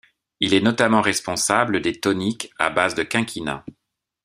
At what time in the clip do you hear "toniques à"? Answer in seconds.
1.99-2.71